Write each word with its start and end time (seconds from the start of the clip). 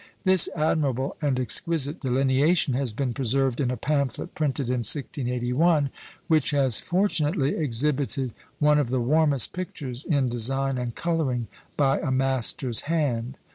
This 0.23 0.49
admirable 0.55 1.15
and 1.21 1.39
exquisite 1.39 1.99
delineation 1.99 2.73
has 2.73 2.91
been 2.91 3.13
preserved 3.13 3.61
in 3.61 3.69
a 3.69 3.77
pamphlet 3.77 4.33
printed 4.33 4.65
in 4.67 4.77
1681, 4.79 5.91
which 6.27 6.49
has 6.49 6.79
fortunately 6.79 7.55
exhibited 7.55 8.33
one 8.57 8.79
of 8.79 8.89
the 8.89 8.99
warmest 8.99 9.53
pictures 9.53 10.03
in 10.03 10.27
design 10.27 10.79
and 10.79 10.95
colouring 10.95 11.49
by 11.77 11.99
a 11.99 12.09
master's 12.09 12.81
hand. 12.89 13.37